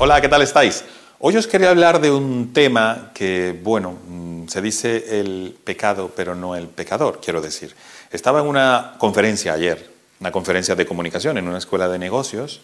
Hola, 0.00 0.20
¿qué 0.20 0.28
tal 0.28 0.42
estáis? 0.42 0.84
Hoy 1.18 1.36
os 1.36 1.48
quería 1.48 1.70
hablar 1.70 2.00
de 2.00 2.12
un 2.12 2.52
tema 2.52 3.10
que, 3.12 3.58
bueno, 3.64 3.98
mm, 4.06 4.46
se 4.46 4.62
dice 4.62 5.18
el 5.18 5.56
pecado, 5.64 6.12
pero 6.14 6.36
no 6.36 6.54
el 6.54 6.68
pecador, 6.68 7.20
quiero 7.20 7.40
decir. 7.40 7.74
Estaba 8.12 8.38
en 8.38 8.46
una 8.46 8.94
conferencia 8.98 9.54
ayer, 9.54 9.90
una 10.20 10.30
conferencia 10.30 10.76
de 10.76 10.86
comunicación 10.86 11.36
en 11.36 11.48
una 11.48 11.58
escuela 11.58 11.88
de 11.88 11.98
negocios, 11.98 12.60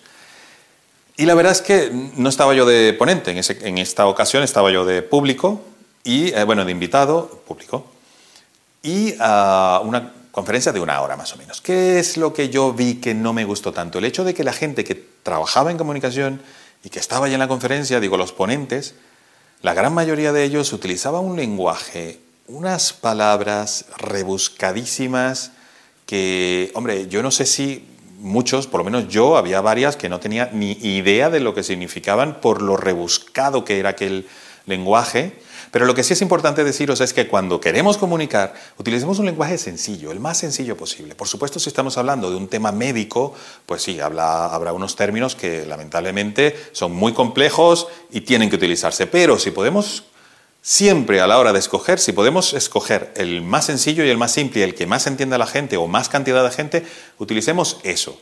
y 1.17 1.27
la 1.27 1.35
verdad 1.35 1.51
es 1.51 1.61
que 1.61 1.91
no 2.17 2.29
estaba 2.29 2.55
yo 2.55 2.67
de 2.67 2.93
ponente, 2.93 3.33
en, 3.33 3.79
esta 3.79 4.07
ocasión 4.07 4.45
estaba 4.45 4.71
yo 4.71 4.85
de 4.85 5.03
público, 5.03 5.61
y, 6.05 6.33
eh, 6.33 6.45
bueno, 6.45 6.65
de 6.65 6.71
invitado, 6.71 7.43
público, 7.49 7.85
y 8.81 9.17
a 9.19 9.81
una 9.83 10.13
conferencia 10.31 10.71
de 10.71 10.79
una 10.79 11.01
hora 11.01 11.17
más 11.17 11.33
o 11.33 11.37
menos. 11.37 11.61
¿Qué 11.61 11.99
es 11.99 12.17
lo 12.17 12.33
que 12.33 12.49
yo 12.49 12.73
vi 12.73 13.01
que 13.01 13.13
no 13.13 13.33
me 13.33 13.45
gustó 13.45 13.73
tanto? 13.73 13.99
El 13.99 14.05
hecho 14.05 14.23
de 14.23 14.35
que 14.35 14.45
la 14.45 14.53
gente 14.53 14.85
que 14.85 14.95
trabajaba 15.25 15.73
en 15.73 15.79
comunicación 15.79 16.41
y 16.85 16.91
que 16.91 17.01
estaba 17.01 17.27
allí 17.27 17.35
en 17.35 17.41
la 17.41 17.49
conferencia, 17.49 17.99
digo, 17.99 18.17
los 18.17 18.33
ponentes, 18.33 18.95
la 19.63 19.73
gran 19.73 19.95
mayoría 19.95 20.33
de 20.33 20.45
ellos 20.45 20.73
utilizaba 20.75 21.21
un 21.21 21.37
lenguaje, 21.37 22.21
unas 22.47 22.93
palabras 22.93 23.87
rebuscadísimas 23.97 25.53
que, 26.05 26.71
hombre, 26.75 27.09
yo 27.09 27.23
no 27.23 27.31
sé 27.31 27.47
si 27.47 27.89
muchos, 28.19 28.67
por 28.67 28.81
lo 28.81 28.85
menos 28.85 29.09
yo, 29.09 29.39
había 29.39 29.63
varias 29.63 29.97
que 29.97 30.11
no 30.11 30.21
tenía 30.21 30.51
ni 30.53 30.73
idea 30.73 31.31
de 31.31 31.41
lo 31.41 31.55
que 31.55 31.63
significaban 31.63 32.41
por 32.43 32.61
lo 32.61 32.77
rebuscado 32.77 33.65
que 33.65 33.79
era 33.79 33.91
aquel 33.91 34.27
lenguaje 34.67 35.35
pero 35.75 35.87
lo 35.87 35.95
que 35.97 36.05
sí 36.05 36.13
es 36.13 36.23
importante 36.23 36.63
deciros 36.63 37.01
es 37.01 37.13
que 37.13 37.27
cuando 37.27 37.61
queremos 37.61 37.99
comunicar, 37.99 38.55
utilicemos 38.79 39.19
un 39.19 39.27
lenguaje 39.27 39.59
sencillo, 39.59 40.13
el 40.13 40.21
más 40.21 40.39
sencillo 40.39 40.77
posible. 40.77 41.17
Por 41.17 41.27
supuesto, 41.27 41.59
si 41.59 41.69
estamos 41.69 41.99
hablando 41.99 42.31
de 42.31 42.37
un 42.37 42.47
tema 42.47 42.71
médico, 42.71 43.35
pues 43.67 43.83
sí, 43.83 43.99
habrá 43.99 44.73
unos 44.73 44.95
términos 44.95 45.35
que 45.35 45.67
lamentablemente 45.67 46.57
son 46.71 46.93
muy 46.93 47.13
complejos 47.13 47.89
y 48.13 48.21
tienen 48.21 48.51
que 48.51 48.55
utilizarse. 48.55 49.09
Pero 49.09 49.37
si 49.37 49.51
podemos 49.51 50.05
siempre 50.63 51.21
a 51.21 51.27
la 51.27 51.41
hora 51.41 51.53
de 51.53 51.59
escoger, 51.59 51.99
si 51.99 52.13
podemos 52.13 52.55
escoger 52.55 53.13
el 53.17 53.43
más 53.43 53.65
sencillo 53.65 54.05
y 54.05 54.11
el 54.11 54.17
más 54.17 54.31
simple 54.31 54.63
el 54.63 54.77
que 54.77 54.87
más 54.87 55.09
entienda 55.09 55.39
la 55.39 55.47
gente 55.49 55.77
o 55.77 55.89
más 55.89 56.09
cantidad 56.09 56.45
de 56.45 56.53
gente, 56.53 56.87
utilicemos 57.19 57.79
eso. 57.83 58.17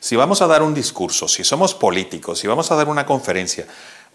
Si 0.00 0.16
vamos 0.16 0.40
a 0.40 0.46
dar 0.46 0.62
un 0.62 0.72
discurso, 0.72 1.28
si 1.28 1.44
somos 1.44 1.74
políticos, 1.74 2.38
si 2.38 2.46
vamos 2.46 2.70
a 2.70 2.76
dar 2.76 2.88
una 2.88 3.04
conferencia, 3.04 3.66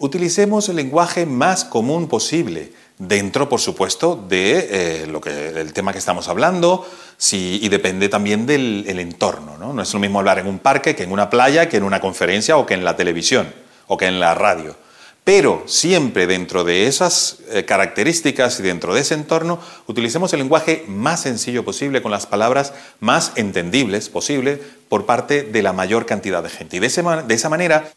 utilicemos 0.01 0.67
el 0.67 0.77
lenguaje 0.77 1.25
más 1.25 1.63
común 1.63 2.07
posible, 2.07 2.73
dentro, 2.97 3.47
por 3.47 3.59
supuesto, 3.59 4.15
de 4.27 5.05
eh, 5.05 5.71
tema 5.73 5.91
que 5.93 5.99
estamos 5.99 6.27
hablando, 6.27 6.87
y 7.31 7.69
depende 7.69 8.09
también 8.09 8.47
del 8.47 8.99
entorno. 8.99 9.57
¿no? 9.59 9.73
no 9.73 9.81
es 9.83 9.93
lo 9.93 9.99
mismo 9.99 10.19
hablar 10.19 10.39
en 10.39 10.47
un 10.47 10.57
parque 10.57 10.95
que 10.95 11.03
en 11.03 11.11
una 11.11 11.29
playa, 11.29 11.69
que 11.69 11.77
en 11.77 11.83
una 11.83 12.01
conferencia 12.01 12.57
o 12.57 12.65
que 12.65 12.73
en 12.73 12.83
la 12.83 12.95
televisión 12.95 13.53
o 13.87 13.95
que 13.95 14.07
en 14.07 14.19
la 14.19 14.33
radio. 14.33 14.75
Pero 15.23 15.63
siempre 15.67 16.25
dentro 16.25 16.63
de 16.63 16.87
esas 16.87 17.37
eh, 17.51 17.63
características 17.63 18.59
y 18.59 18.63
dentro 18.63 18.95
de 18.95 19.01
ese 19.01 19.13
entorno, 19.13 19.59
utilicemos 19.85 20.33
el 20.33 20.39
lenguaje 20.39 20.83
más 20.87 21.21
sencillo 21.21 21.63
posible, 21.63 22.01
con 22.01 22.09
las 22.09 22.25
palabras 22.25 22.73
más 22.99 23.33
entendibles 23.35 24.09
posible 24.09 24.59
por 24.89 25.05
parte 25.05 25.43
de 25.43 25.61
la 25.61 25.73
mayor 25.73 26.07
cantidad 26.07 26.41
de 26.41 26.49
gente. 26.49 26.77
Y 26.77 26.79
de 26.79 26.87
esa 26.87 27.49
manera 27.49 27.91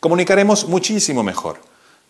comunicaremos 0.00 0.66
muchísimo 0.66 1.22
mejor. 1.22 1.60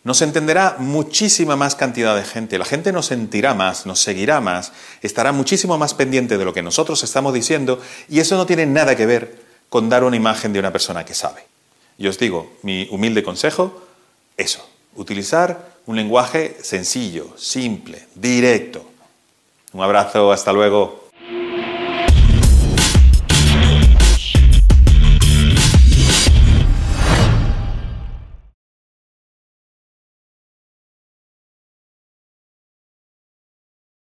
Nos 0.02 0.22
entenderá 0.22 0.76
muchísima 0.78 1.56
más 1.56 1.74
cantidad 1.74 2.16
de 2.16 2.24
gente, 2.24 2.56
la 2.56 2.64
gente 2.64 2.90
nos 2.90 3.06
sentirá 3.06 3.52
más, 3.52 3.84
nos 3.84 4.00
seguirá 4.00 4.40
más, 4.40 4.72
estará 5.02 5.32
muchísimo 5.32 5.76
más 5.76 5.92
pendiente 5.92 6.38
de 6.38 6.44
lo 6.46 6.54
que 6.54 6.62
nosotros 6.62 7.02
estamos 7.02 7.34
diciendo 7.34 7.80
y 8.08 8.20
eso 8.20 8.36
no 8.36 8.46
tiene 8.46 8.64
nada 8.64 8.96
que 8.96 9.04
ver 9.04 9.42
con 9.68 9.90
dar 9.90 10.04
una 10.04 10.16
imagen 10.16 10.54
de 10.54 10.58
una 10.58 10.72
persona 10.72 11.04
que 11.04 11.12
sabe. 11.12 11.44
Y 11.98 12.06
os 12.06 12.18
digo, 12.18 12.50
mi 12.62 12.88
humilde 12.90 13.22
consejo, 13.22 13.82
eso, 14.38 14.66
utilizar 14.94 15.70
un 15.84 15.96
lenguaje 15.96 16.56
sencillo, 16.62 17.36
simple, 17.36 18.06
directo. 18.14 18.84
Un 19.72 19.82
abrazo, 19.82 20.32
hasta 20.32 20.52
luego. 20.52 21.09